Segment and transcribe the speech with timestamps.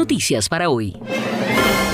[0.00, 0.96] Noticias para hoy.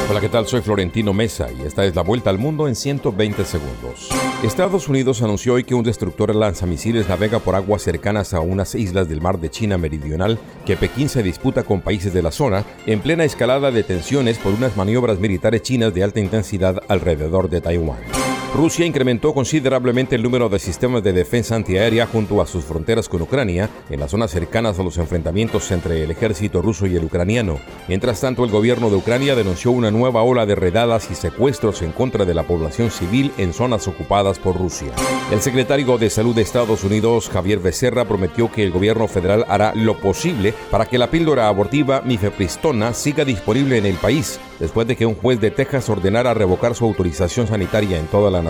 [0.09, 0.47] Hola, ¿qué tal?
[0.47, 4.09] Soy Florentino Mesa y esta es la vuelta al mundo en 120 segundos.
[4.45, 9.09] Estados Unidos anunció hoy que un destructor lanzamisiles navega por aguas cercanas a unas islas
[9.09, 13.01] del mar de China Meridional que Pekín se disputa con países de la zona en
[13.01, 18.26] plena escalada de tensiones por unas maniobras militares chinas de alta intensidad alrededor de Taiwán.
[18.57, 23.21] Rusia incrementó considerablemente el número de sistemas de defensa antiaérea junto a sus fronteras con
[23.21, 27.59] Ucrania en las zonas cercanas a los enfrentamientos entre el ejército ruso y el ucraniano.
[27.87, 31.93] Mientras tanto, el gobierno de Ucrania denunció una nueva ola de redadas y secuestros en
[31.93, 34.89] contra de la población civil en zonas ocupadas por Rusia.
[35.31, 39.75] El secretario de Salud de Estados Unidos, Javier Becerra, prometió que el gobierno federal hará
[39.75, 44.97] lo posible para que la píldora abortiva mifepristona siga disponible en el país después de
[44.97, 48.43] que un juez de Texas ordenara revocar su autorización sanitaria en toda la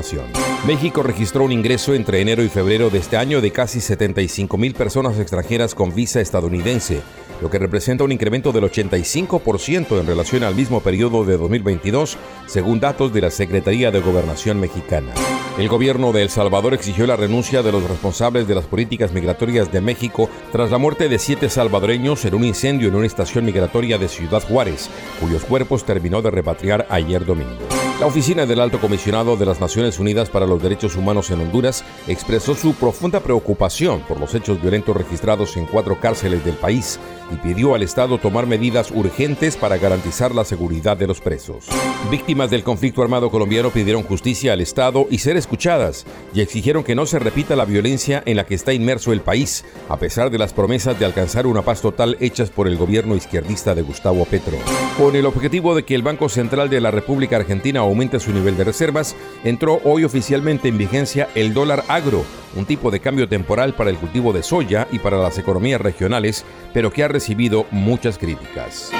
[0.66, 4.74] México registró un ingreso entre enero y febrero de este año de casi 75 mil
[4.74, 7.02] personas extranjeras con visa estadounidense,
[7.40, 12.16] lo que representa un incremento del 85% en relación al mismo periodo de 2022,
[12.46, 15.12] según datos de la Secretaría de Gobernación mexicana.
[15.58, 19.72] El gobierno de El Salvador exigió la renuncia de los responsables de las políticas migratorias
[19.72, 23.96] de México tras la muerte de siete salvadoreños en un incendio en una estación migratoria
[23.96, 27.85] de Ciudad Juárez, cuyos cuerpos terminó de repatriar ayer domingo.
[27.98, 31.82] La oficina del Alto Comisionado de las Naciones Unidas para los Derechos Humanos en Honduras
[32.06, 37.00] expresó su profunda preocupación por los hechos violentos registrados en cuatro cárceles del país
[37.30, 41.66] y pidió al Estado tomar medidas urgentes para garantizar la seguridad de los presos.
[42.10, 46.94] Víctimas del conflicto armado colombiano pidieron justicia al Estado y ser escuchadas y exigieron que
[46.94, 50.38] no se repita la violencia en la que está inmerso el país, a pesar de
[50.38, 54.56] las promesas de alcanzar una paz total hechas por el gobierno izquierdista de Gustavo Petro.
[54.98, 58.56] Con el objetivo de que el Banco Central de la República Argentina aumente su nivel
[58.56, 62.24] de reservas, entró hoy oficialmente en vigencia el dólar agro,
[62.56, 66.44] un tipo de cambio temporal para el cultivo de soya y para las economías regionales,
[66.72, 68.90] pero que ha recibido muchas críticas.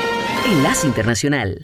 [0.46, 1.58] Enlace Internacional.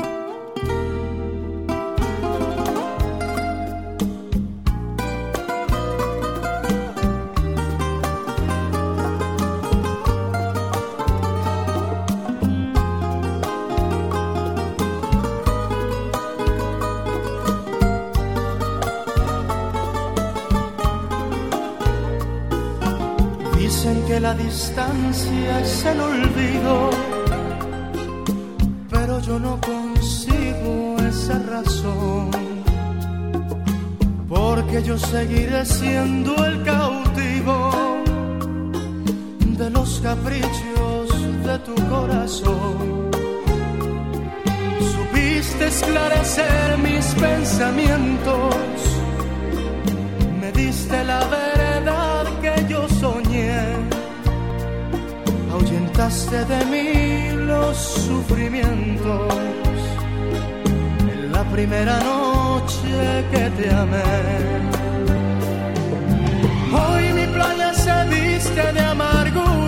[34.85, 37.71] Yo seguiré siendo el cautivo
[39.59, 41.09] de los caprichos
[41.47, 43.11] de tu corazón.
[44.95, 48.55] Supiste esclarecer mis pensamientos,
[50.41, 53.93] me diste la verdad que yo soñé
[55.53, 59.35] ahuyentaste de mí los sufrimientos
[61.13, 62.32] en la primera noche
[63.31, 64.03] que te amé.
[66.73, 69.62] Hoy mi playa se viste de amargura,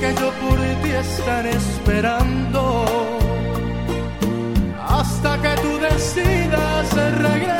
[0.00, 2.84] que yo por ti estaré esperando
[4.88, 7.59] hasta que tú decidas regresar.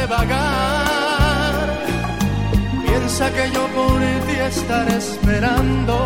[0.00, 1.54] de vagar.
[2.86, 5.96] Piensa que yo por ti estaré esperando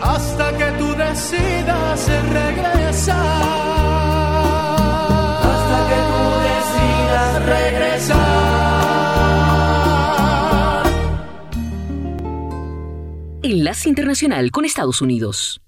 [0.00, 2.08] hasta que tú decidas
[2.40, 3.16] regresar.
[5.50, 8.18] Hasta que tú decidas regresar.
[13.42, 15.60] Enlace Internacional con Estados Unidos.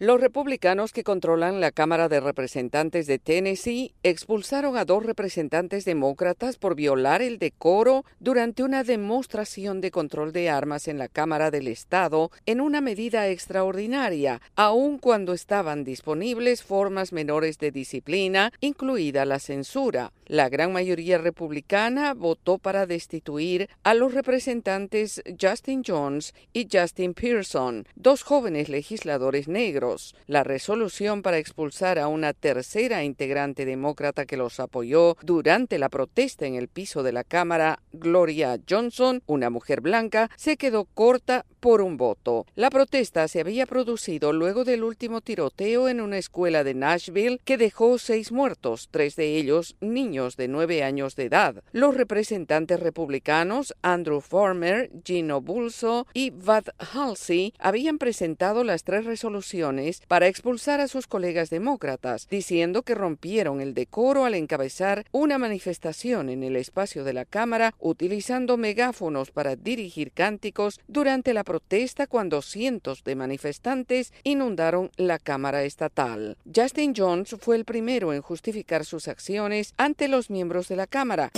[0.00, 6.56] Los republicanos que controlan la Cámara de Representantes de Tennessee expulsaron a dos representantes demócratas
[6.56, 11.66] por violar el decoro durante una demostración de control de armas en la Cámara del
[11.66, 19.40] Estado en una medida extraordinaria, aun cuando estaban disponibles formas menores de disciplina, incluida la
[19.40, 20.12] censura.
[20.26, 27.88] La gran mayoría republicana votó para destituir a los representantes Justin Jones y Justin Pearson,
[27.96, 29.87] dos jóvenes legisladores negros.
[30.26, 36.46] La resolución para expulsar a una tercera integrante demócrata que los apoyó durante la protesta
[36.46, 41.82] en el piso de la Cámara, Gloria Johnson, una mujer blanca, se quedó corta por
[41.82, 42.46] un voto.
[42.54, 47.58] La protesta se había producido luego del último tiroteo en una escuela de Nashville que
[47.58, 51.62] dejó seis muertos, tres de ellos niños de nueve años de edad.
[51.72, 60.02] Los representantes republicanos Andrew Farmer, Gino Bulso y Vad Halsey habían presentado las tres resoluciones
[60.08, 66.28] para expulsar a sus colegas demócratas, diciendo que rompieron el decoro al encabezar una manifestación
[66.28, 72.42] en el espacio de la Cámara utilizando megáfonos para dirigir cánticos durante la protesta cuando
[72.42, 76.36] cientos de manifestantes inundaron la Cámara Estatal.
[76.54, 81.30] Justin Jones fue el primero en justificar sus acciones ante los miembros de la Cámara.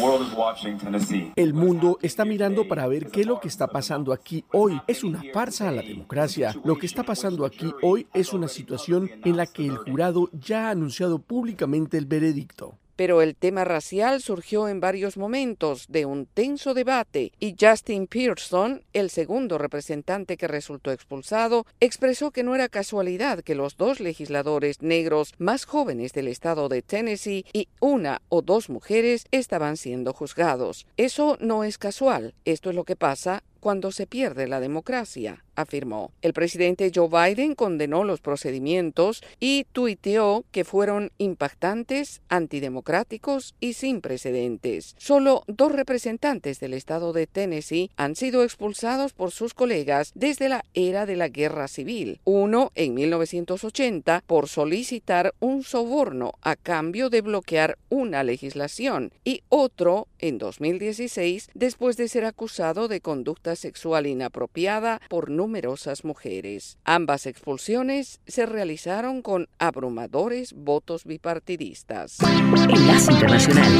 [1.37, 4.81] El mundo está mirando para ver qué es lo que está pasando aquí hoy.
[4.88, 6.57] Es una farsa a la democracia.
[6.64, 10.67] Lo que está pasando aquí hoy es una situación en la que el jurado ya
[10.67, 16.26] ha anunciado públicamente el veredicto pero el tema racial surgió en varios momentos de un
[16.26, 22.69] tenso debate y Justin Pearson, el segundo representante que resultó expulsado, expresó que no era
[22.69, 28.42] casualidad que los dos legisladores negros más jóvenes del estado de Tennessee y una o
[28.42, 30.87] dos mujeres estaban siendo juzgados.
[30.99, 36.12] Eso no es casual, esto es lo que pasa cuando se pierde la democracia, afirmó.
[36.23, 44.00] El presidente Joe Biden condenó los procedimientos y tuiteó que fueron impactantes, antidemocráticos y sin
[44.00, 44.95] precedentes.
[44.99, 50.64] Solo dos representantes del estado de Tennessee han sido expulsados por sus colegas desde la
[50.75, 52.21] era de la guerra civil.
[52.25, 60.09] Uno en 1980 por solicitar un soborno a cambio de bloquear una legislación y otro
[60.19, 66.78] en 2016 después de ser acusado de conducta sexual inapropiada por numerosas mujeres.
[66.85, 72.19] Ambas expulsiones se realizaron con abrumadores votos bipartidistas.
[72.21, 73.73] Enlace Internacional.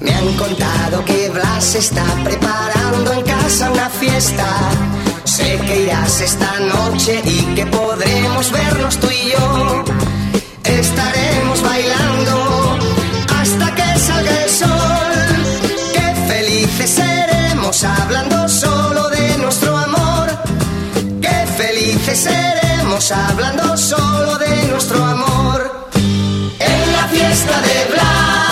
[0.00, 4.46] Me han contado que Blas está preparando en casa una fiesta.
[5.24, 10.17] Sé que irás esta noche y que podremos vernos tú y yo
[10.68, 12.78] estaremos bailando
[13.40, 15.12] hasta que salga el sol.
[15.94, 20.26] Qué felices seremos hablando solo de nuestro amor.
[21.20, 25.90] Qué felices seremos hablando solo de nuestro amor.
[25.94, 28.47] En la fiesta de Blas,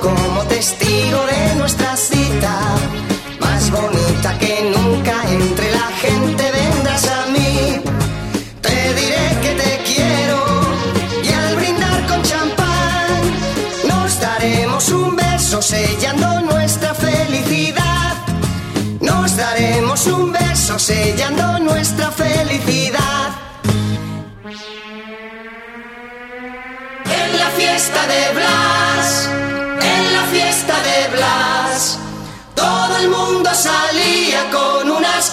[0.00, 2.58] como testigo de nuestra cita,
[3.40, 7.80] más bonita que nunca entre la gente vendrás a mí.
[8.62, 10.38] Te diré que te quiero
[11.22, 13.20] y al brindar con champán
[13.86, 18.14] nos daremos un beso sellando nuestra felicidad.
[19.00, 23.30] Nos daremos un beso sellando nuestra felicidad.
[27.04, 28.85] En la fiesta de Blas,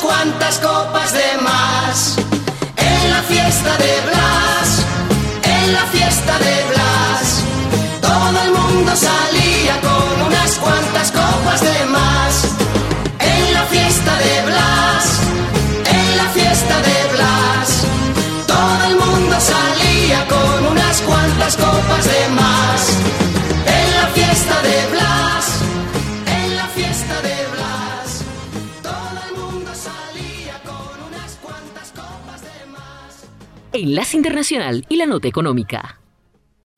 [0.03, 2.15] cuantas copas de más.
[2.77, 4.67] En la fiesta de Blas,
[5.43, 7.25] en la fiesta de Blas,
[8.01, 9.32] todo el mundo salía
[33.75, 35.99] Enlace Internacional y la Nota Económica.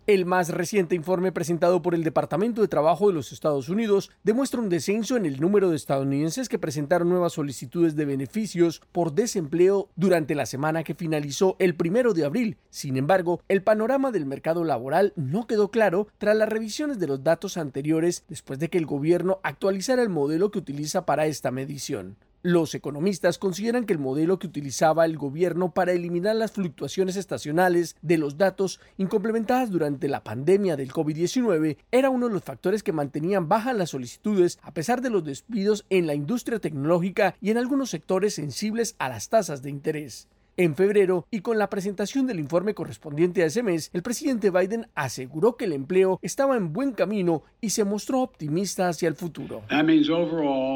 [0.07, 4.61] El más reciente informe presentado por el Departamento de Trabajo de los Estados Unidos demuestra
[4.61, 9.89] un descenso en el número de estadounidenses que presentaron nuevas solicitudes de beneficios por desempleo
[9.97, 12.59] durante la semana que finalizó el primero de abril.
[12.69, 17.25] Sin embargo, el panorama del mercado laboral no quedó claro tras las revisiones de los
[17.25, 22.15] datos anteriores después de que el gobierno actualizara el modelo que utiliza para esta medición.
[22.47, 27.95] Los economistas consideran que el modelo que utilizaba el gobierno para eliminar las fluctuaciones estacionales
[28.03, 32.91] de los datos incomplementadas durante la pandemia del COVID-19 era uno de los factores que
[32.91, 37.57] mantenían bajas las solicitudes a pesar de los despidos en la industria tecnológica y en
[37.57, 40.27] algunos sectores sensibles a las tasas de interés.
[40.57, 44.87] En febrero, y con la presentación del informe correspondiente a ese mes, el presidente Biden
[44.95, 49.63] aseguró que el empleo estaba en buen camino y se mostró optimista hacia el futuro.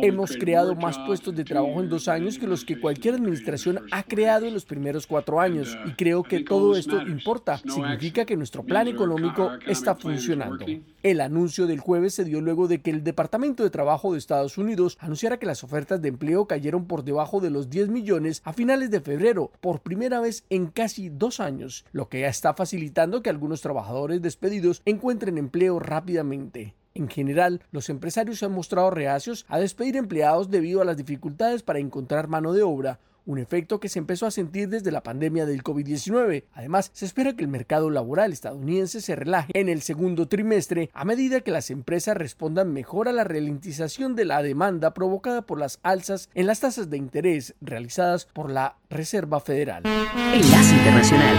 [0.04, 4.04] Hemos creado más puestos de trabajo en dos años que los que cualquier administración ha
[4.04, 7.58] creado en los primeros cuatro años, y creo que todo esto importa.
[7.60, 10.66] Significa que nuestro plan económico está funcionando.
[11.04, 14.58] El anuncio del jueves se dio luego de que el Departamento de Trabajo de Estados
[14.58, 18.52] Unidos anunciara que las ofertas de empleo cayeron por debajo de los 10 millones a
[18.52, 23.22] finales de febrero, por primera vez en casi dos años, lo que ya está facilitando
[23.22, 26.74] que algunos trabajadores despedidos encuentren empleo rápidamente.
[26.96, 31.62] En general, los empresarios se han mostrado reacios a despedir empleados debido a las dificultades
[31.62, 35.46] para encontrar mano de obra, un efecto que se empezó a sentir desde la pandemia
[35.46, 36.46] del COVID-19.
[36.54, 41.06] Además, se espera que el mercado laboral estadounidense se relaje en el segundo trimestre a
[41.06, 45.80] medida que las empresas respondan mejor a la ralentización de la demanda provocada por las
[45.84, 49.84] alzas en las tasas de interés realizadas por la Reserva Federal.
[50.34, 51.38] Enlace Internacional.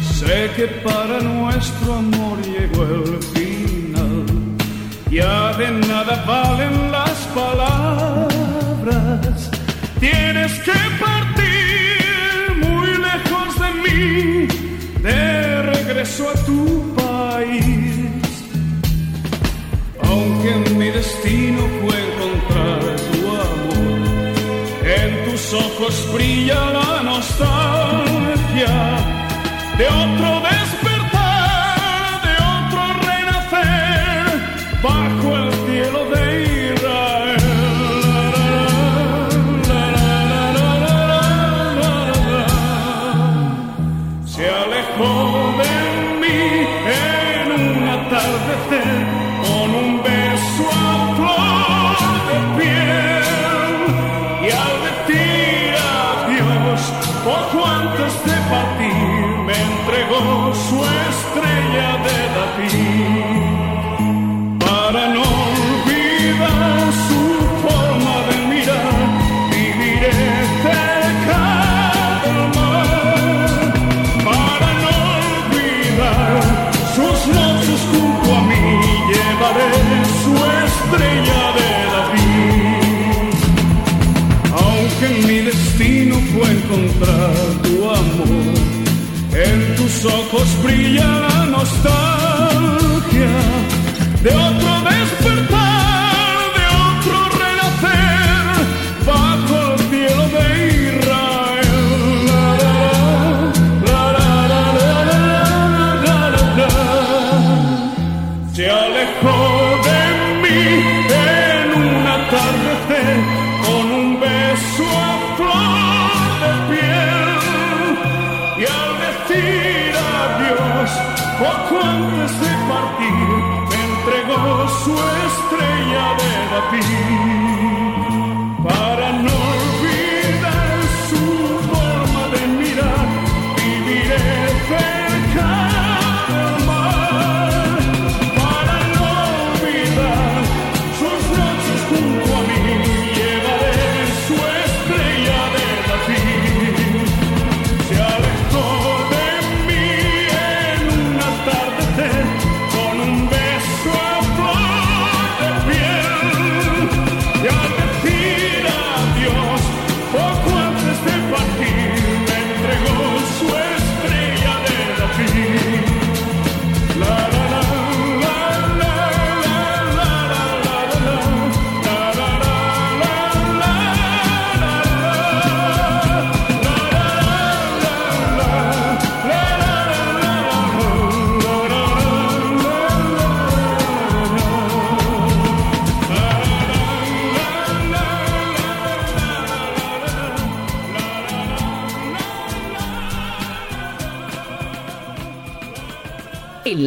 [0.00, 2.27] Sé que para nuestro amor
[2.82, 4.26] el final.
[5.10, 8.38] Ya de nada valen las palabras.
[9.98, 14.48] Tienes que partir muy lejos de mí,
[15.02, 16.60] de regreso a tu
[16.94, 18.32] país.
[20.02, 22.80] Aunque mi destino fue encontrar
[23.10, 23.98] tu amor,
[24.84, 28.74] en tus ojos brilla la nostalgia
[29.78, 30.37] de otro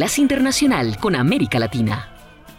[0.02, 2.08] Internacional con América Latina.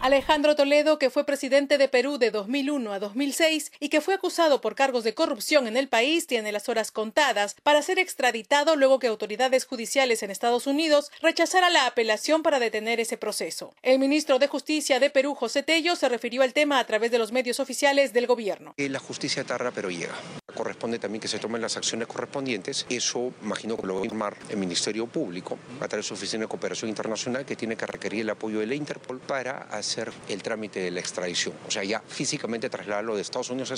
[0.00, 4.60] Alejandro Toledo, que fue presidente de Perú de 2001 a 2006 y que fue acusado
[4.60, 8.98] por cargos de corrupción en el país, tiene las horas contadas para ser extraditado luego
[8.98, 13.72] que autoridades judiciales en Estados Unidos rechazaran la apelación para detener ese proceso.
[13.82, 17.18] El ministro de Justicia de Perú, José Tello, se refirió al tema a través de
[17.18, 18.74] los medios oficiales del gobierno.
[18.78, 20.14] La justicia tarda, pero llega.
[20.56, 22.86] Corresponde también que se tomen las acciones correspondientes.
[22.88, 26.42] Eso, imagino que lo va a firmar el Ministerio Público a través de su Oficina
[26.42, 30.42] de Cooperación Internacional, que tiene que requerir el apoyo de la Interpol para hacer el
[30.42, 33.70] trámite de la extradición, o sea, ya físicamente trasladarlo de Estados Unidos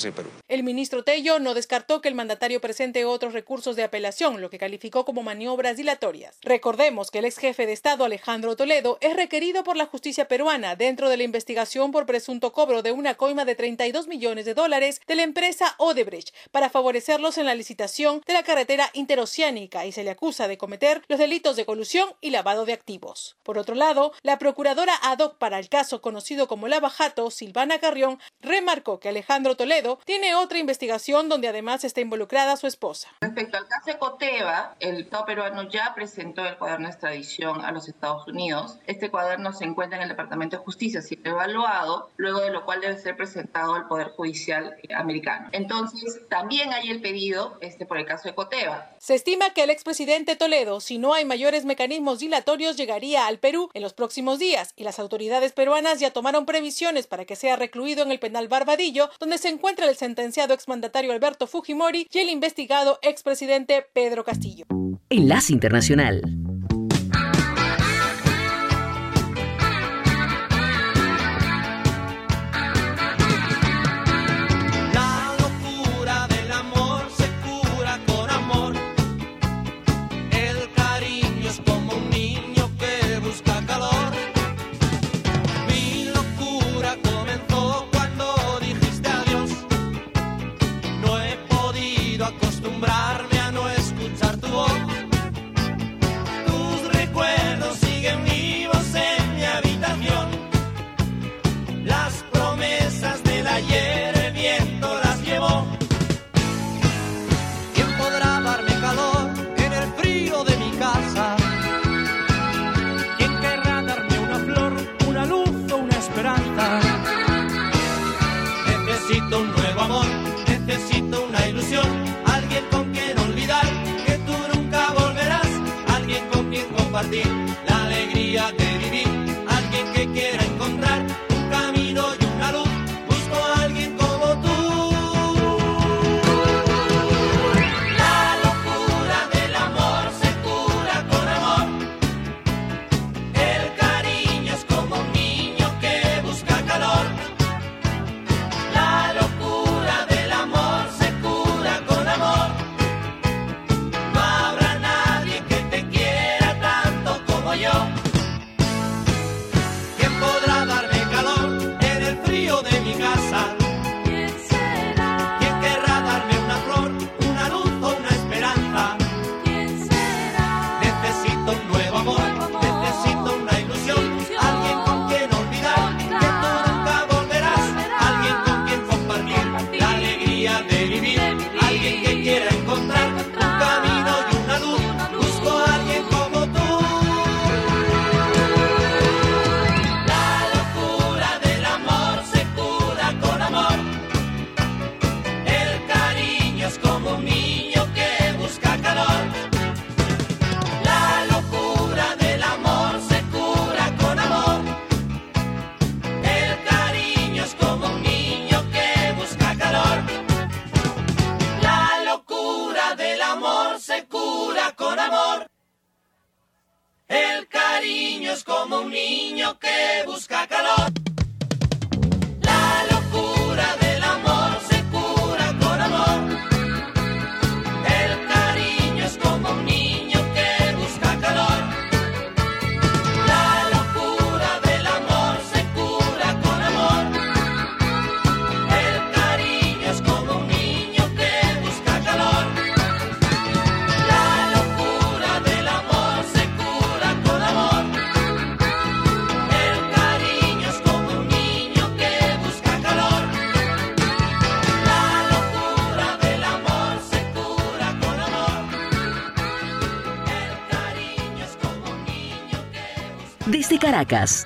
[0.48, 4.58] El ministro Tello no descartó que el mandatario presente otros recursos de apelación, lo que
[4.58, 6.38] calificó como maniobras dilatorias.
[6.42, 10.76] Recordemos que el ex jefe de Estado Alejandro Toledo es requerido por la justicia peruana
[10.76, 15.00] dentro de la investigación por presunto cobro de una coima de 32 millones de dólares
[15.06, 20.04] de la empresa Odebrecht para favorecerlos en la licitación de la carretera interoceánica y se
[20.04, 23.36] le acusa de cometer los delitos de colusión y lavado de activos.
[23.42, 28.18] Por otro lado, la procuradora ad hoc para el caso conocido como Lavajato, Silvana Carrión,
[28.40, 33.08] remarcó que Alejandro Toledo tiene otra investigación donde además está involucrada su esposa.
[33.20, 37.72] Respecto al caso de Coteva, el Estado peruano ya presentó el cuaderno de extradición a
[37.72, 38.78] los Estados Unidos.
[38.86, 42.80] Este cuaderno se encuentra en el Departamento de Justicia, siendo evaluado, luego de lo cual
[42.80, 45.48] debe ser presentado al Poder Judicial americano.
[45.52, 48.90] Entonces, también hay el pedido este, por el caso de Coteva.
[48.98, 53.70] Se estima que el expresidente Toledo, si no hay mayores mecanismos dilatorios, llegaría al Perú
[53.74, 58.02] en los próximos días y las autoridades peruanas ya tomaron previsiones para que sea recluido
[58.02, 62.98] en el penal Barbadillo, donde se encuentra el sentenciado exmandatario Alberto Fujimori y el investigado
[63.02, 64.66] expresidente Pedro Castillo.
[65.08, 66.22] Enlace Internacional.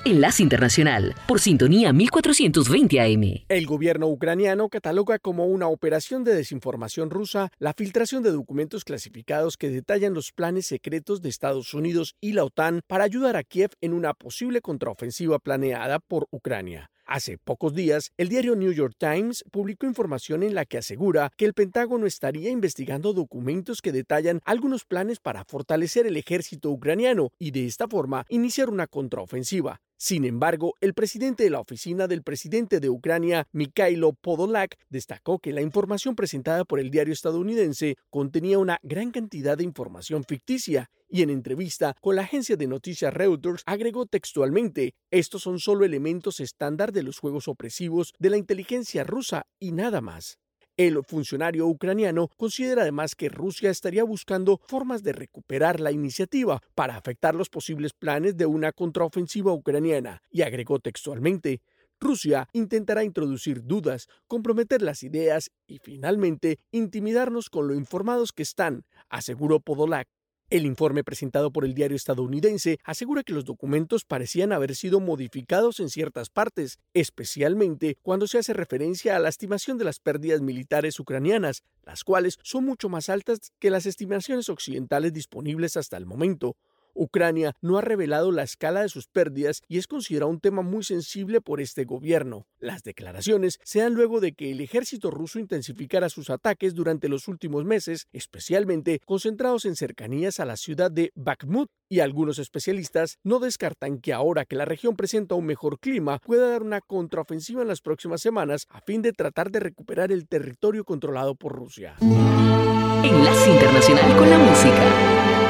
[0.05, 3.45] Enlace Internacional, por sintonía 1420 AM.
[3.49, 9.57] El gobierno ucraniano cataloga como una operación de desinformación rusa la filtración de documentos clasificados
[9.57, 13.71] que detallan los planes secretos de Estados Unidos y la OTAN para ayudar a Kiev
[13.81, 16.91] en una posible contraofensiva planeada por Ucrania.
[17.13, 21.45] Hace pocos días, el diario New York Times publicó información en la que asegura que
[21.45, 27.51] el Pentágono estaría investigando documentos que detallan algunos planes para fortalecer el ejército ucraniano y
[27.51, 29.81] de esta forma iniciar una contraofensiva.
[30.03, 35.53] Sin embargo, el presidente de la oficina del presidente de Ucrania, Mikhailo Podolak, destacó que
[35.53, 41.21] la información presentada por el diario estadounidense contenía una gran cantidad de información ficticia y
[41.21, 46.93] en entrevista con la agencia de noticias Reuters agregó textualmente, estos son solo elementos estándar
[46.93, 50.39] de los juegos opresivos de la inteligencia rusa y nada más.
[50.81, 56.97] El funcionario ucraniano considera además que Rusia estaría buscando formas de recuperar la iniciativa para
[56.97, 61.61] afectar los posibles planes de una contraofensiva ucraniana y agregó textualmente,
[62.01, 68.87] Rusia intentará introducir dudas, comprometer las ideas y finalmente intimidarnos con lo informados que están,
[69.11, 70.09] aseguró Podolak.
[70.51, 75.79] El informe presentado por el diario estadounidense asegura que los documentos parecían haber sido modificados
[75.79, 80.99] en ciertas partes, especialmente cuando se hace referencia a la estimación de las pérdidas militares
[80.99, 86.57] ucranianas, las cuales son mucho más altas que las estimaciones occidentales disponibles hasta el momento.
[87.01, 90.85] Ucrania no ha revelado la escala de sus pérdidas y es considerado un tema muy
[90.85, 92.47] sensible por este gobierno.
[92.59, 97.27] Las declaraciones se dan luego de que el ejército ruso intensificara sus ataques durante los
[97.27, 103.41] últimos meses, especialmente concentrados en cercanías a la ciudad de Bakhmut, y algunos especialistas no
[103.41, 107.69] descartan que ahora que la región presenta un mejor clima pueda dar una contraofensiva en
[107.69, 111.97] las próximas semanas a fin de tratar de recuperar el territorio controlado por Rusia.
[112.01, 115.50] Enlace Internacional con la Música.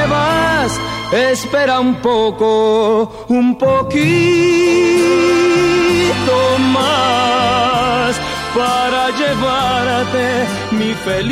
[1.11, 4.01] espera un poco, un poquito
[6.73, 8.19] más
[8.55, 11.31] para llevarte mi felicidad.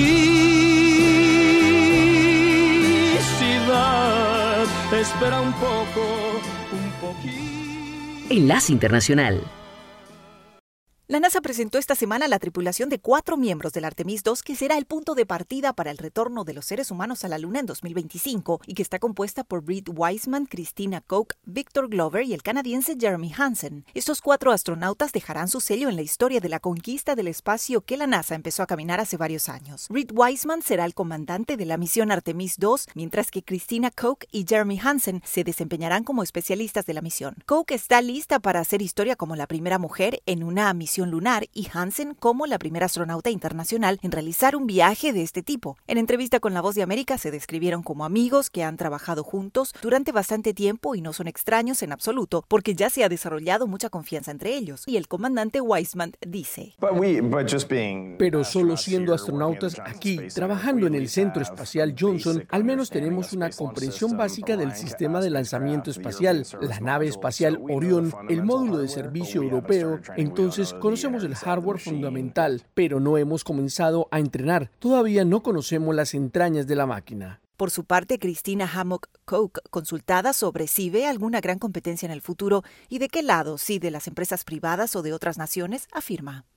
[4.91, 6.01] Espera un poco,
[6.71, 8.33] un poquito.
[8.33, 9.41] Enlace Internacional.
[11.11, 14.77] La NASA presentó esta semana la tripulación de cuatro miembros del Artemis 2 que será
[14.77, 17.65] el punto de partida para el retorno de los seres humanos a la Luna en
[17.65, 22.95] 2025 y que está compuesta por Reed Wiseman, Christina Koch, Victor Glover y el canadiense
[22.95, 23.85] Jeremy Hansen.
[23.95, 27.97] Estos cuatro astronautas dejarán su sello en la historia de la conquista del espacio que
[27.97, 29.87] la NASA empezó a caminar hace varios años.
[29.89, 34.45] Reed Wiseman será el comandante de la misión Artemis 2, mientras que Christina Koch y
[34.47, 37.33] Jeremy Hansen se desempeñarán como especialistas de la misión.
[37.47, 41.67] Koch está lista para hacer historia como la primera mujer en una misión lunar y
[41.73, 45.77] Hansen como la primera astronauta internacional en realizar un viaje de este tipo.
[45.87, 49.73] En entrevista con La Voz de América se describieron como amigos que han trabajado juntos
[49.81, 53.89] durante bastante tiempo y no son extraños en absoluto porque ya se ha desarrollado mucha
[53.89, 54.83] confianza entre ellos.
[54.85, 56.75] Y el comandante Weisman dice.
[58.17, 63.49] Pero solo siendo astronautas aquí, trabajando en el Centro Espacial Johnson, al menos tenemos una
[63.49, 69.41] comprensión básica del sistema de lanzamiento espacial, la nave espacial Orión, el módulo de servicio
[69.41, 69.99] europeo.
[70.17, 74.71] Entonces, Conocemos el hardware fundamental, pero no hemos comenzado a entrenar.
[74.79, 77.41] Todavía no conocemos las entrañas de la máquina.
[77.57, 82.21] Por su parte, Cristina Hammock Coke, consultada sobre si ve alguna gran competencia en el
[82.21, 86.47] futuro y de qué lado, si de las empresas privadas o de otras naciones, afirma.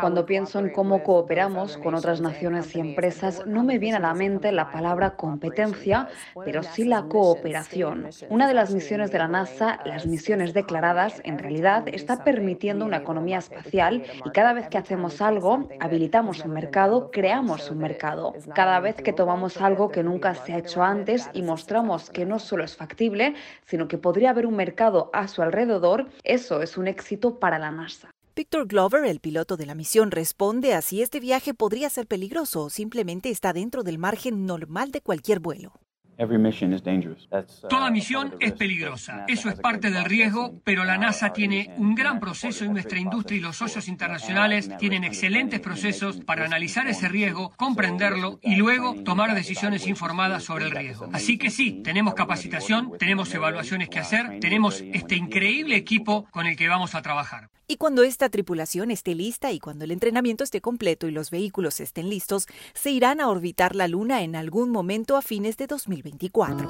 [0.00, 4.14] Cuando pienso en cómo cooperamos con otras naciones y empresas, no me viene a la
[4.14, 6.08] mente la palabra competencia,
[6.44, 8.08] pero sí la cooperación.
[8.30, 12.96] Una de las misiones de la NASA, las misiones declaradas, en realidad está permitiendo una
[12.96, 18.34] economía espacial y cada vez que hacemos algo, habilitamos un mercado, creamos un mercado.
[18.54, 22.40] Cada vez que tomamos algo que nunca se ha hecho antes y mostramos que no
[22.40, 23.34] solo es factible,
[23.66, 27.70] sino que podría haber un mercado a su alrededor, eso es un éxito para la
[27.70, 28.13] NASA.
[28.36, 32.64] Victor Glover, el piloto de la misión, responde a si este viaje podría ser peligroso
[32.64, 35.80] o simplemente está dentro del margen normal de cualquier vuelo.
[36.16, 41.94] Uh, Toda misión es peligrosa, eso es parte del riesgo, pero la NASA tiene un
[41.94, 47.08] gran proceso y nuestra industria y los socios internacionales tienen excelentes procesos para analizar ese
[47.08, 51.08] riesgo, comprenderlo y luego tomar decisiones informadas sobre el riesgo.
[51.12, 56.56] Así que sí, tenemos capacitación, tenemos evaluaciones que hacer, tenemos este increíble equipo con el
[56.56, 57.50] que vamos a trabajar.
[57.66, 61.80] Y cuando esta tripulación esté lista y cuando el entrenamiento esté completo y los vehículos
[61.80, 65.66] estén listos, se irán a orbitar la Luna en algún momento a fines de
[66.04, 66.68] 2024.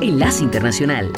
[0.00, 1.12] Enlace Internacional.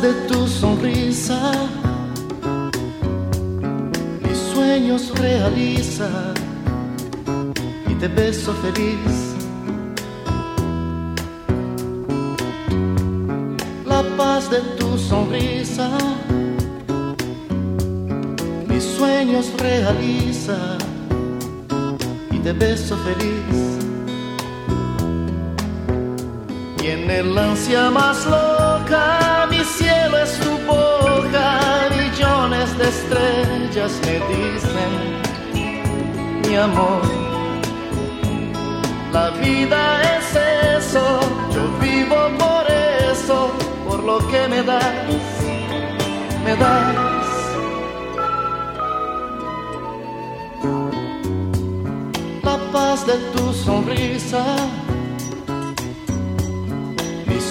[0.00, 1.52] de tu sonrisa,
[4.22, 6.32] mis sueños realiza
[8.00, 9.36] te beso feliz.
[13.86, 15.90] La paz de tu sonrisa,
[18.66, 20.78] mis sueños realiza
[22.30, 23.58] y te beso feliz.
[26.82, 31.60] Y en el ansia más loca, mi cielo es tu boca,
[31.90, 34.92] millones de estrellas me dicen,
[36.48, 37.19] mi amor,
[39.12, 40.36] la vida es
[40.78, 41.20] eso,
[41.54, 42.64] yo vivo por
[43.10, 43.52] eso,
[43.86, 44.84] por lo que me das,
[46.44, 47.26] me das.
[52.42, 54.44] La paz de tu sonrisa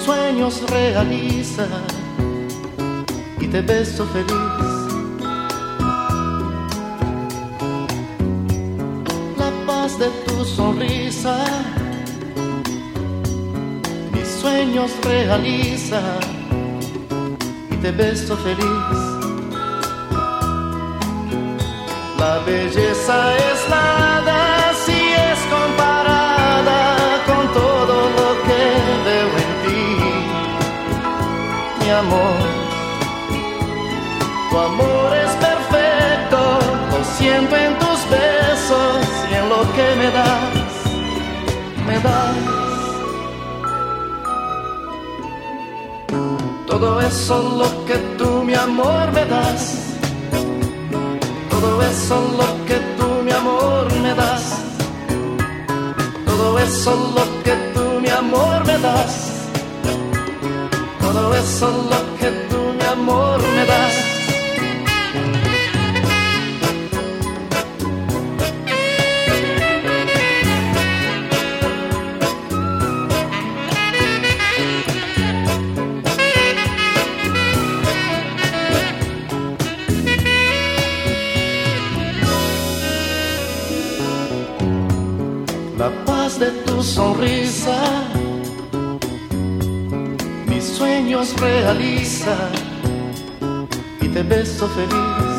[0.10, 1.68] sueños realiza
[3.40, 4.69] y te beso feliz.
[10.00, 11.36] De tu sonrisa,
[14.14, 16.02] mis sueños realiza
[17.70, 18.98] y te beso feliz.
[22.18, 26.80] La belleza es nada si es comparada
[27.28, 28.62] con todo lo que
[29.06, 29.60] veo en
[31.92, 32.40] amor.
[34.50, 35.09] Tu amor
[40.02, 40.74] me das,
[41.88, 42.38] me das.
[46.68, 49.62] Todo eso lo que tú, mi amor, me das.
[51.50, 54.60] Todo eso lo que tú, mi amor, me das.
[56.70, 59.14] eso lo que tú, mi amor, me das.
[61.02, 64.09] Todo eso lo que tú, mi amor, me das.
[86.40, 87.78] De tu sonrisa,
[90.48, 92.36] mis sueños realiza
[94.00, 95.32] y te beso feliz.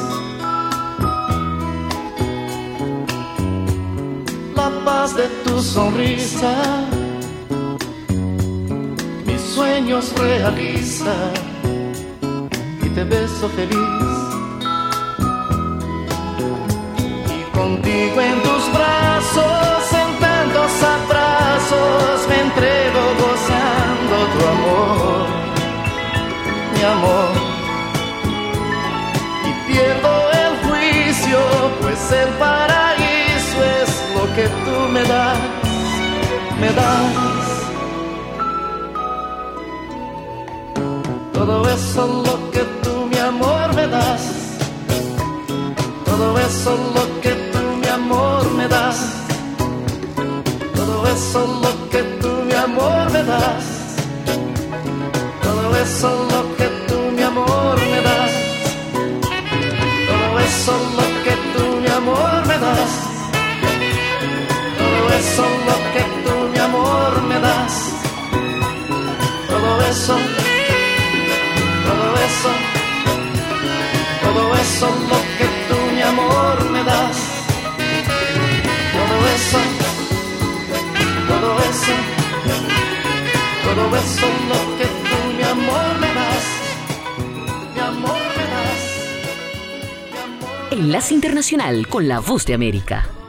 [4.54, 6.54] La paz de tu sonrisa,
[9.26, 11.14] mis sueños realiza
[12.82, 14.18] y te beso feliz.
[17.38, 18.99] Y contigo en tus brazos
[34.70, 35.38] tú me das,
[36.60, 37.14] me das.
[41.32, 44.22] Todo eso lo que tú, mi amor, me das.
[46.04, 49.20] Todo eso lo que tú, mi amor, me das
[50.90, 53.64] todo eso lo que tú, mi amor, me das.
[55.42, 56.29] Todo eso
[66.70, 67.74] amor, me das.
[69.48, 70.16] Todo eso,
[71.88, 72.50] todo eso,
[74.22, 77.16] todo eso lo que tú, mi amor, me das.
[78.96, 79.58] Todo eso
[81.28, 81.94] todo eso,
[83.64, 86.44] todo eso lo que tú, mi amor, me das,
[87.74, 88.80] mi amor, me das.
[90.70, 93.19] Enlace Internacional con la Voz de América.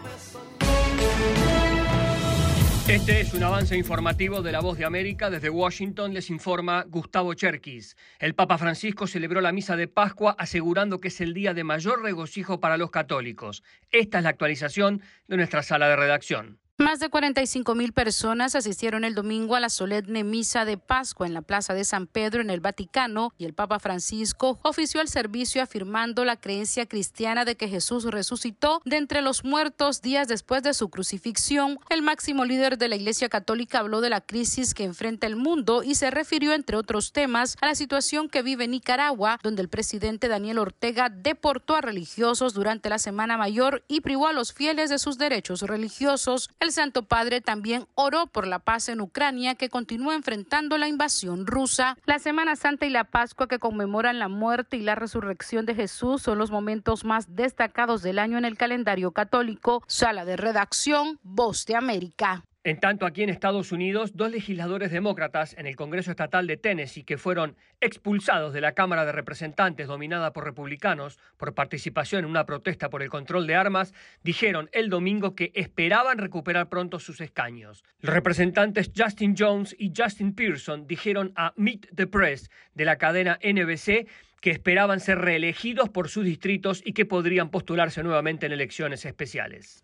[2.92, 5.30] Este es un avance informativo de la Voz de América.
[5.30, 7.96] Desde Washington les informa Gustavo Cherkis.
[8.20, 12.04] El Papa Francisco celebró la misa de Pascua asegurando que es el día de mayor
[12.04, 13.64] regocijo para los católicos.
[13.92, 16.60] Esta es la actualización de nuestra sala de redacción.
[16.82, 21.36] Más de 45 mil personas asistieron el domingo a la solemne misa de Pascua en
[21.36, 25.62] la Plaza de San Pedro en el Vaticano y el Papa Francisco ofició el servicio
[25.62, 30.74] afirmando la creencia cristiana de que Jesús resucitó de entre los muertos días después de
[30.74, 31.78] su crucifixión.
[31.92, 35.84] El máximo líder de la Iglesia Católica habló de la crisis que enfrenta el mundo
[35.84, 40.28] y se refirió, entre otros temas, a la situación que vive Nicaragua, donde el presidente
[40.28, 44.98] Daniel Ortega deportó a religiosos durante la Semana Mayor y privó a los fieles de
[44.98, 46.50] sus derechos religiosos.
[46.60, 51.46] El Santo Padre también oró por la paz en Ucrania, que continúa enfrentando la invasión
[51.48, 51.98] rusa.
[52.06, 56.22] La Semana Santa y la Pascua, que conmemoran la muerte y la resurrección de Jesús,
[56.22, 59.84] son los momentos más destacados del año en el calendario católico.
[59.88, 62.44] Sala de redacción, Voz de América.
[62.64, 67.04] En tanto, aquí en Estados Unidos, dos legisladores demócratas en el Congreso Estatal de Tennessee
[67.04, 72.46] que fueron expulsados de la Cámara de Representantes dominada por republicanos por participación en una
[72.46, 77.84] protesta por el control de armas, dijeron el domingo que esperaban recuperar pronto sus escaños.
[78.00, 83.40] Los representantes Justin Jones y Justin Pearson dijeron a Meet the Press de la cadena
[83.42, 84.08] NBC
[84.40, 89.84] que esperaban ser reelegidos por sus distritos y que podrían postularse nuevamente en elecciones especiales.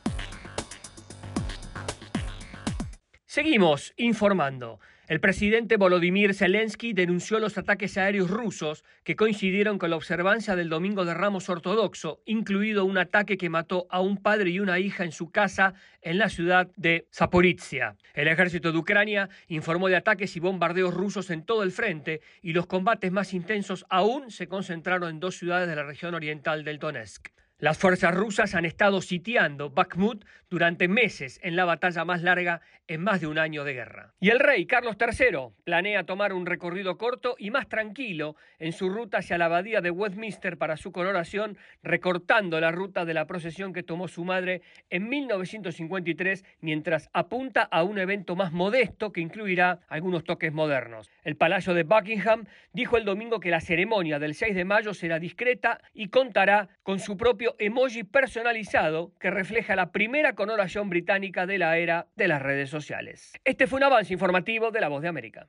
[3.31, 4.81] Seguimos informando.
[5.07, 10.67] El presidente Volodymyr Zelensky denunció los ataques aéreos rusos que coincidieron con la observancia del
[10.67, 15.05] Domingo de Ramos Ortodoxo, incluido un ataque que mató a un padre y una hija
[15.05, 17.95] en su casa en la ciudad de Zaporizhia.
[18.13, 22.51] El ejército de Ucrania informó de ataques y bombardeos rusos en todo el frente y
[22.51, 26.79] los combates más intensos aún se concentraron en dos ciudades de la región oriental del
[26.79, 27.29] Donetsk.
[27.61, 33.01] Las fuerzas rusas han estado sitiando Bakhmut durante meses en la batalla más larga en
[33.01, 34.13] más de un año de guerra.
[34.19, 38.89] Y el rey Carlos III planea tomar un recorrido corto y más tranquilo en su
[38.89, 43.71] ruta hacia la abadía de Westminster para su coronación, recortando la ruta de la procesión
[43.73, 49.81] que tomó su madre en 1953 mientras apunta a un evento más modesto que incluirá
[49.87, 51.09] algunos toques modernos.
[51.23, 55.19] El Palacio de Buckingham dijo el domingo que la ceremonia del 6 de mayo será
[55.19, 61.57] discreta y contará con su propio emoji personalizado que refleja la primera coronación británica de
[61.57, 63.33] la era de las redes sociales.
[63.43, 65.47] Este fue un avance informativo de La Voz de América.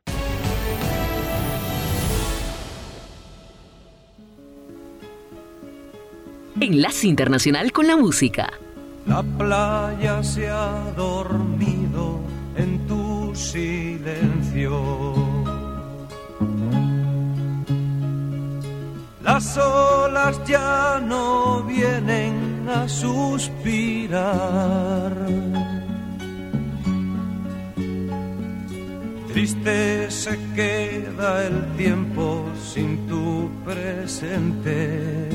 [6.60, 8.52] Enlace Internacional con la Música.
[9.06, 12.20] La playa se ha dormido
[12.56, 15.21] en tu silencio.
[19.32, 24.22] Las olas ya no vienen a suspirar
[29.32, 35.30] Triste se queda el tiempo sin tu presente.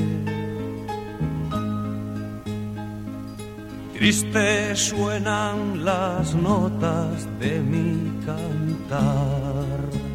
[3.94, 10.07] Triste suenan las notas de mi cantar.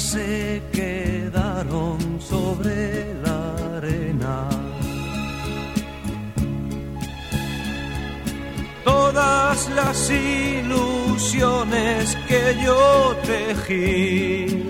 [0.00, 4.48] Se quedaron sobre la arena
[8.82, 14.64] todas las ilusiones que yo tejí.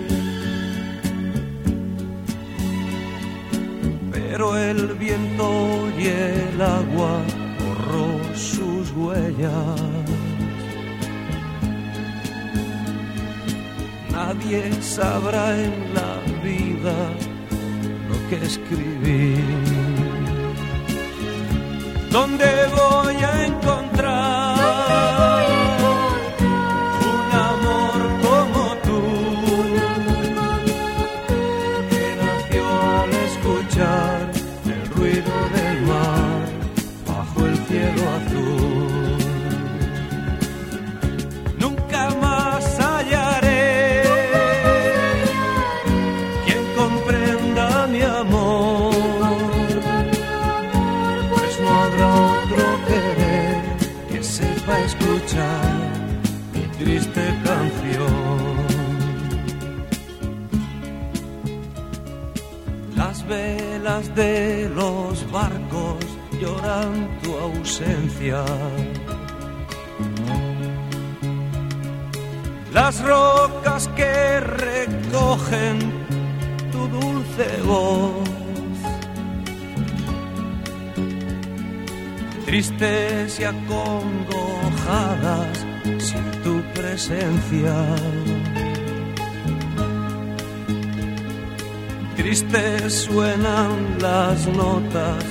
[4.12, 7.22] Pero el viento y el agua
[7.60, 9.99] borró sus huellas.
[14.32, 16.12] Nadie sabrá en la
[16.44, 16.94] vida
[18.08, 19.34] lo que escribí.
[22.12, 22.46] ¿Dónde
[22.80, 23.69] voy a encontrar
[64.14, 66.04] de los barcos
[66.40, 68.44] lloran tu ausencia.
[72.72, 75.78] Las rocas que recogen
[76.72, 78.40] tu dulce voz.
[82.50, 83.44] tristes y
[86.00, 87.74] sin tu presencia.
[92.20, 95.24] Tristes suenan las notas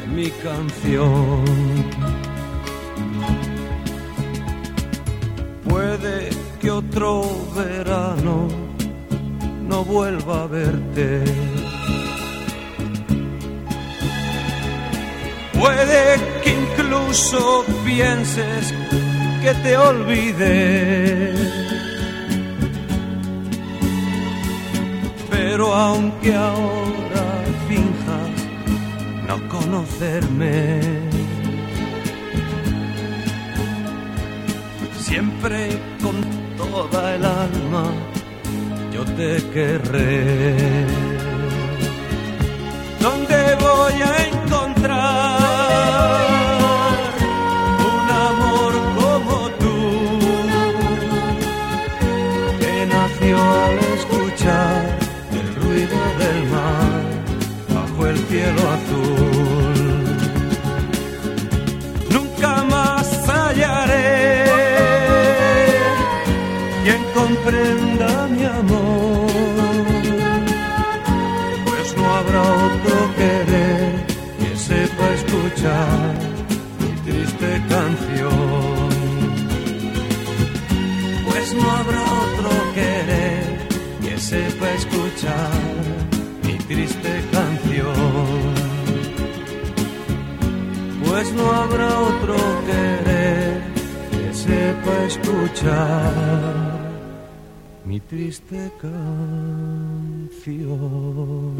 [0.00, 1.44] de mi canción.
[5.62, 6.30] Puede
[6.60, 7.22] que otro
[7.54, 8.48] verano
[9.68, 11.22] no vuelva a verte.
[15.52, 18.74] Puede que incluso pienses
[19.40, 21.21] que te olvidé.
[25.52, 27.24] Pero aunque ahora
[27.68, 28.32] finjas
[29.28, 30.80] no conocerme,
[34.98, 36.16] siempre con
[36.56, 37.84] toda el alma
[38.94, 40.86] yo te querré.
[42.98, 44.31] ¿Dónde voy a
[58.32, 59.74] cielo azul?
[62.14, 64.44] Nunca más hallaré
[66.82, 69.84] quien comprenda mi amor
[71.66, 73.92] pues no habrá otro querer
[74.40, 76.31] que sepa escuchar
[91.22, 92.34] Pues no habrá otro
[92.66, 93.62] querer
[94.10, 96.80] que sepa escuchar
[97.84, 99.22] mi triste canción.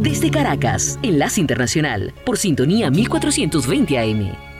[0.02, 4.51] Desde Caracas, Enlace Internacional, por sintonía 1420 AM.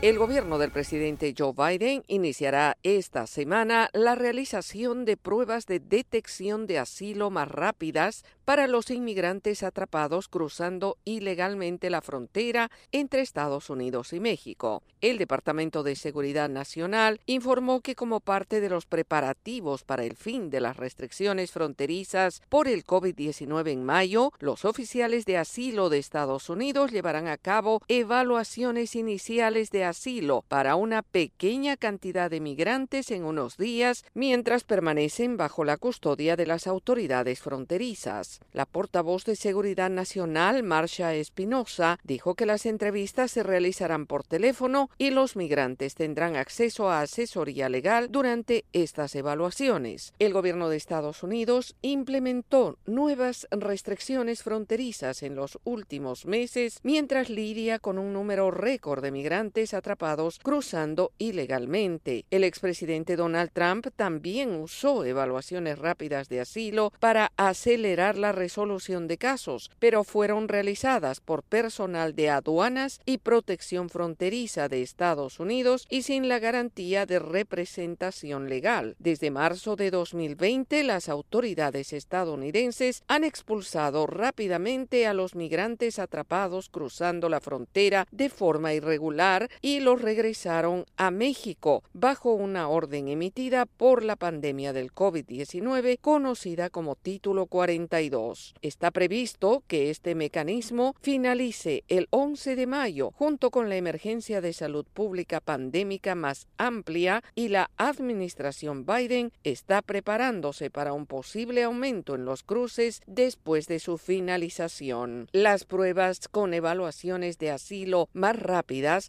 [0.00, 6.68] El gobierno del presidente Joe Biden iniciará esta semana la realización de pruebas de detección
[6.68, 14.12] de asilo más rápidas para los inmigrantes atrapados cruzando ilegalmente la frontera entre Estados Unidos
[14.12, 14.84] y México.
[15.00, 20.48] El Departamento de Seguridad Nacional informó que como parte de los preparativos para el fin
[20.48, 26.48] de las restricciones fronterizas por el COVID-19 en mayo, los oficiales de asilo de Estados
[26.48, 33.24] Unidos llevarán a cabo evaluaciones iniciales de asilo para una pequeña cantidad de migrantes en
[33.24, 38.40] unos días mientras permanecen bajo la custodia de las autoridades fronterizas.
[38.52, 44.90] La portavoz de Seguridad Nacional, Marcia Espinosa, dijo que las entrevistas se realizarán por teléfono
[44.98, 50.12] y los migrantes tendrán acceso a asesoría legal durante estas evaluaciones.
[50.18, 57.78] El gobierno de Estados Unidos implementó nuevas restricciones fronterizas en los últimos meses mientras lidia
[57.78, 62.26] con un número récord de migrantes atrapados cruzando ilegalmente.
[62.30, 69.16] El expresidente Donald Trump también usó evaluaciones rápidas de asilo para acelerar la resolución de
[69.16, 76.02] casos, pero fueron realizadas por personal de aduanas y protección fronteriza de Estados Unidos y
[76.02, 78.96] sin la garantía de representación legal.
[78.98, 87.28] Desde marzo de 2020, las autoridades estadounidenses han expulsado rápidamente a los migrantes atrapados cruzando
[87.28, 94.02] la frontera de forma irregular y los regresaron a México bajo una orden emitida por
[94.02, 98.54] la pandemia del COVID-19 conocida como Título 42.
[98.62, 104.52] Está previsto que este mecanismo finalice el 11 de mayo junto con la emergencia de
[104.52, 112.14] salud pública pandémica más amplia y la administración Biden está preparándose para un posible aumento
[112.14, 115.28] en los cruces después de su finalización.
[115.32, 119.08] Las pruebas con evaluaciones de asilo más rápidas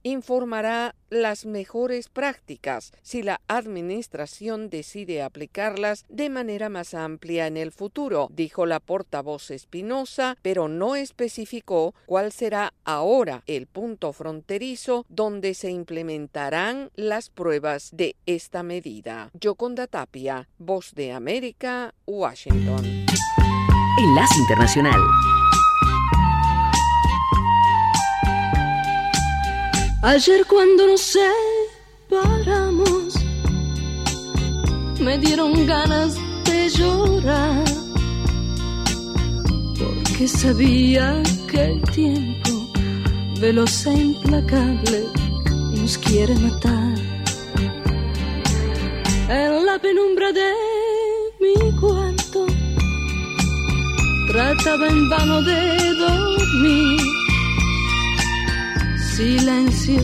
[1.09, 8.29] las mejores prácticas si la administración decide aplicarlas de manera más amplia en el futuro,
[8.31, 15.71] dijo la portavoz Espinosa, pero no especificó cuál será ahora el punto fronterizo donde se
[15.71, 19.29] implementarán las pruebas de esta medida.
[19.39, 23.05] Yoconda Tapia, Voz de América, Washington.
[23.99, 24.99] Enlace Internacional.
[30.01, 31.13] Ayer cuando nos
[32.07, 33.15] separamos,
[35.01, 37.65] me dieron ganas de llorar,
[39.77, 41.21] porque sabía
[41.51, 42.71] que el tiempo,
[43.41, 45.03] veloz e implacable,
[45.75, 46.95] nos quiere matar.
[49.27, 50.53] En la penumbra de
[51.41, 52.45] mi cuarto,
[54.31, 57.18] trataba en vano de dormir
[59.19, 60.01] silencio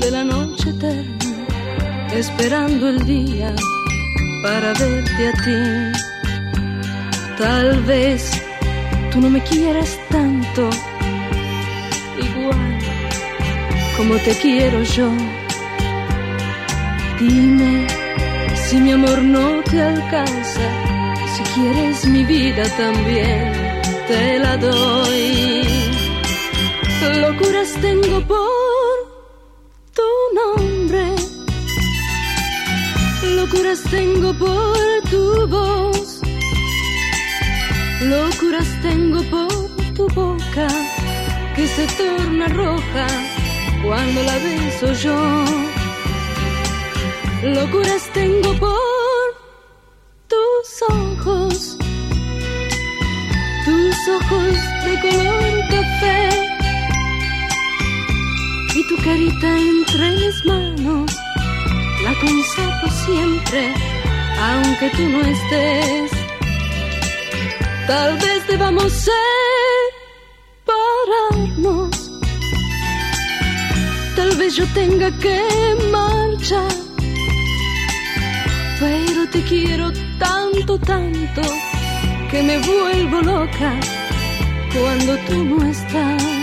[0.00, 1.36] de la noche eterna,
[2.14, 3.54] esperando el día
[4.42, 5.62] para verte a ti.
[7.36, 8.20] Tal vez
[9.10, 10.70] tú no me quieras tanto,
[12.28, 12.78] igual
[13.98, 15.10] como te quiero yo.
[17.20, 17.86] Dime
[18.64, 20.66] si mi amor no te alcanza,
[21.34, 23.52] si quieres mi vida también,
[24.08, 25.63] te la doy
[27.12, 28.96] locuras tengo por
[29.94, 31.14] tu nombre,
[33.36, 34.76] locuras tengo por
[35.10, 36.20] tu voz,
[38.02, 40.68] locuras tengo por tu boca
[41.54, 43.06] que se torna roja
[43.84, 45.44] cuando la beso yo,
[47.42, 49.26] locuras tengo por
[50.28, 51.76] tus ojos,
[53.64, 56.33] tus ojos de color café
[59.04, 61.10] carita entre mis manos.
[62.02, 63.74] La conservo siempre,
[64.48, 66.10] aunque tú no estés.
[67.86, 68.92] Tal vez debamos
[70.66, 72.10] separarnos.
[74.16, 75.40] Tal vez yo tenga que
[75.92, 76.74] marchar.
[78.80, 81.42] Pero te quiero tanto, tanto,
[82.30, 83.70] que me vuelvo loca
[84.72, 86.33] cuando tú no estás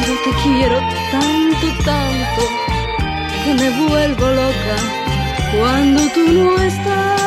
[0.00, 0.78] pero te quiero
[1.10, 2.42] tanto, tanto,
[3.44, 4.76] que me vuelvo loca
[5.56, 7.19] cuando tú no estás.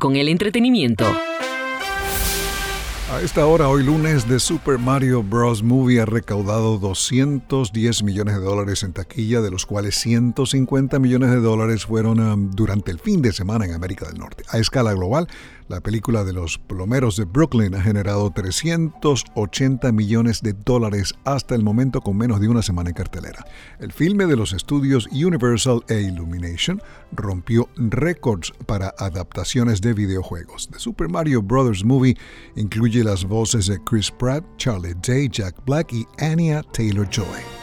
[0.00, 1.04] Con el Entretenimiento.
[3.08, 5.62] A esta hora, hoy lunes, The Super Mario Bros.
[5.62, 11.36] Movie ha recaudado 210 millones de dólares en taquilla, de los cuales 150 millones de
[11.36, 14.42] dólares fueron um, durante el fin de semana en América del Norte.
[14.48, 15.28] A escala global,
[15.70, 21.62] la película de los plomeros de Brooklyn ha generado 380 millones de dólares hasta el
[21.62, 23.46] momento con menos de una semana en cartelera.
[23.78, 30.68] El filme de los estudios Universal e Illumination rompió récords para adaptaciones de videojuegos.
[30.72, 31.84] The Super Mario Bros.
[31.84, 32.16] Movie
[32.56, 37.59] incluye las voces de Chris Pratt, Charlie Day, Jack Black y Anya Taylor-Joy.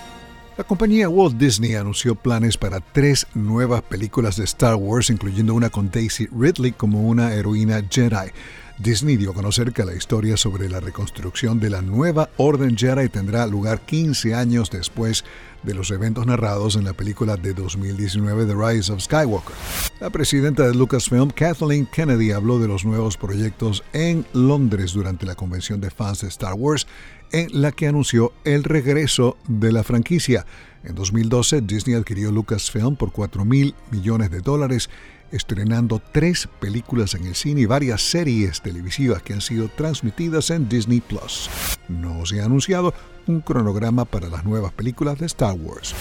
[0.57, 5.69] La compañía Walt Disney anunció planes para tres nuevas películas de Star Wars, incluyendo una
[5.69, 8.31] con Daisy Ridley como una heroína Jedi.
[8.79, 13.07] Disney dio a conocer que la historia sobre la reconstrucción de la nueva Orden Jedi
[13.07, 15.25] tendrá lugar 15 años después
[15.61, 19.55] de los eventos narrados en la película de 2019 The Rise of Skywalker.
[19.99, 25.35] La presidenta de Lucasfilm, Kathleen Kennedy, habló de los nuevos proyectos en Londres durante la
[25.35, 26.87] convención de fans de Star Wars
[27.31, 30.45] en la que anunció el regreso de la franquicia.
[30.83, 34.89] En 2012, Disney adquirió Lucasfilm por 4 mil millones de dólares,
[35.31, 40.69] estrenando tres películas en el cine y varias series televisivas que han sido transmitidas en
[40.69, 41.49] Disney Plus.
[41.89, 42.93] No se ha anunciado
[43.27, 45.93] un cronograma para las nuevas películas de Star Wars.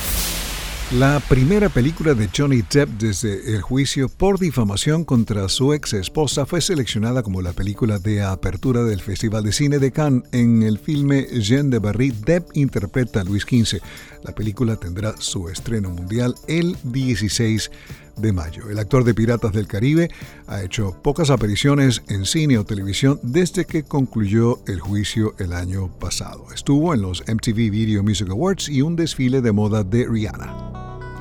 [0.93, 6.47] La primera película de Johnny Depp desde el juicio por difamación contra su ex esposa
[6.47, 10.22] fue seleccionada como la película de apertura del Festival de Cine de Cannes.
[10.30, 13.80] En el filme Jean de Barry, Depp interpreta a Luis XV.
[14.22, 17.72] La película tendrá su estreno mundial el 16
[18.17, 18.69] de mayo.
[18.71, 20.11] El actor de Piratas del Caribe
[20.47, 25.89] ha hecho pocas apariciones en cine o televisión desde que concluyó el juicio el año
[25.99, 26.47] pasado.
[26.55, 30.77] Estuvo en los MTV Video Music Awards y un desfile de moda de Rihanna.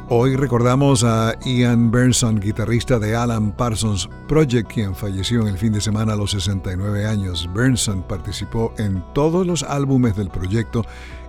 [0.07, 5.73] Hoy recordamos a Ian Bernson, guitarrista de Alan Parsons Project, quien falleció en el fin
[5.73, 7.49] de semana a los 69 años.
[7.55, 10.85] Bernson participó en todos los álbumes del proyecto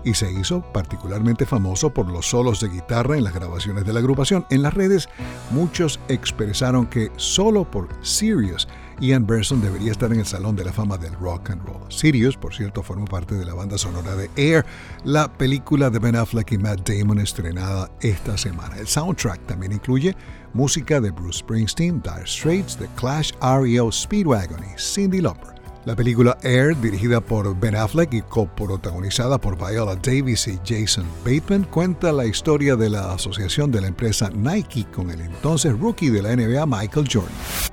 [0.06, 3.98] y se hizo particularmente famoso por los solos de guitarra en las grabaciones de la
[3.98, 4.46] agrupación.
[4.50, 5.08] En las redes,
[5.50, 8.68] muchos expresaron que solo por Sirius
[9.00, 11.90] Ian Berson debería estar en el Salón de la Fama del Rock and Roll.
[11.90, 14.64] Sirius, por cierto, formó parte de la banda sonora de Air,
[15.04, 18.76] la película de Ben Affleck y Matt Damon estrenada esta semana.
[18.78, 20.16] El soundtrack también incluye
[20.54, 25.55] música de Bruce Springsteen, Dire Straits, The Clash, REO Speedwagon y Cindy Lauper.
[25.86, 31.62] La película Air, dirigida por Ben Affleck y coprotagonizada por Viola Davis y Jason Bateman,
[31.62, 36.22] cuenta la historia de la asociación de la empresa Nike con el entonces rookie de
[36.22, 37.30] la NBA Michael Jordan.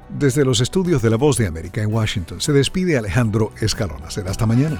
[0.10, 4.12] Desde los estudios de La Voz de América en Washington se despide Alejandro Escalona.
[4.12, 4.80] Será hasta mañana.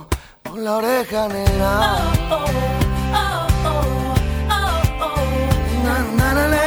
[0.51, 1.79] con la oreja negra.
[2.29, 2.45] Oh, oh,
[3.13, 3.47] oh,
[4.99, 5.23] oh.
[5.83, 6.61] Na, na, na,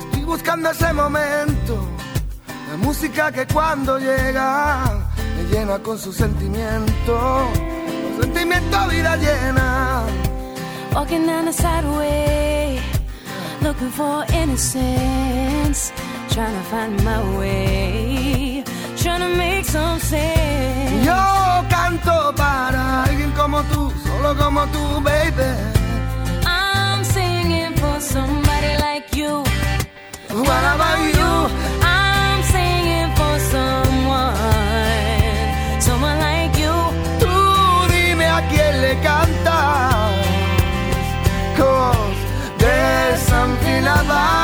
[0.00, 1.94] Estoy buscando ese momento
[2.78, 4.84] música que cuando llega
[5.36, 7.48] me llena con su sentimiento,
[8.02, 10.04] con sentimiento vida llena.
[10.94, 12.80] Walking down the sideway,
[13.62, 15.92] looking for innocence,
[16.34, 18.64] trying to find my way,
[18.96, 21.06] trying to make some sense.
[21.06, 25.50] Yo canto para alguien como tú, solo como tú, baby.
[26.44, 29.44] I'm singing for somebody like you.
[30.48, 31.32] What about you?
[31.86, 34.34] I'm singing for someone,
[35.80, 36.74] someone like you.
[37.20, 37.32] Tú
[37.92, 40.16] dime a quién le cantas.
[41.56, 42.18] Cause
[42.58, 44.43] there's something about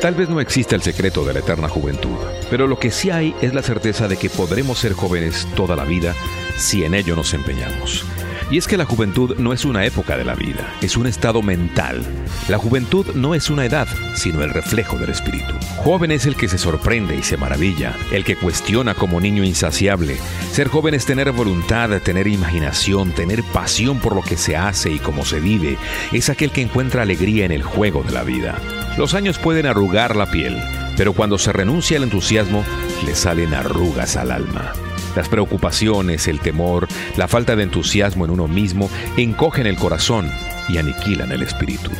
[0.00, 2.16] Tal vez no exista el secreto de la eterna juventud,
[2.50, 5.84] pero lo que sí hay es la certeza de que podremos ser jóvenes toda la
[5.84, 6.14] vida
[6.56, 8.04] si en ello nos empeñamos.
[8.50, 11.42] Y es que la juventud no es una época de la vida, es un estado
[11.42, 12.02] mental.
[12.48, 15.52] La juventud no es una edad, sino el reflejo del espíritu.
[15.84, 20.16] Joven es el que se sorprende y se maravilla, el que cuestiona como niño insaciable.
[20.50, 24.98] Ser joven es tener voluntad, tener imaginación, tener pasión por lo que se hace y
[24.98, 25.76] cómo se vive.
[26.12, 28.58] Es aquel que encuentra alegría en el juego de la vida.
[28.96, 30.56] Los años pueden arrugar la piel,
[30.96, 32.64] pero cuando se renuncia al entusiasmo,
[33.04, 34.72] le salen arrugas al alma.
[35.18, 40.30] Las preocupaciones, el temor, la falta de entusiasmo en uno mismo encogen el corazón
[40.68, 41.90] y aniquilan el espíritu.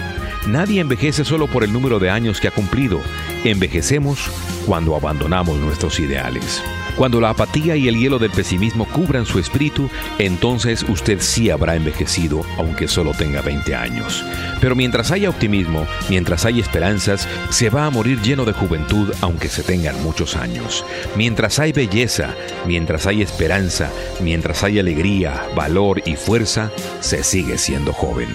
[0.47, 3.01] Nadie envejece solo por el número de años que ha cumplido.
[3.43, 4.31] Envejecemos
[4.67, 6.63] cuando abandonamos nuestros ideales.
[6.99, 9.89] Cuando la apatía y el hielo del pesimismo cubran su espíritu,
[10.19, 14.25] entonces usted sí habrá envejecido, aunque solo tenga 20 años.
[14.61, 19.49] Pero mientras haya optimismo, mientras haya esperanzas, se va a morir lleno de juventud, aunque
[19.49, 20.85] se tengan muchos años.
[21.17, 22.35] Mientras hay belleza,
[22.67, 28.29] mientras hay esperanza, mientras hay alegría, valor y fuerza, se sigue siendo joven.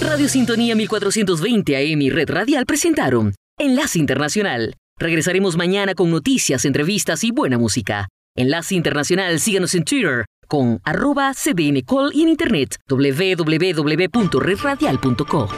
[0.00, 4.74] Radio Sintonía 1420 AM y Red Radial presentaron Enlace Internacional.
[4.98, 8.08] Regresaremos mañana con noticias, entrevistas y buena música.
[8.36, 15.48] Enlace Internacional, síganos en Twitter con arroba cdncall y en internet www.redradial.co.